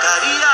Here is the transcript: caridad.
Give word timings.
caridad. 0.00 0.47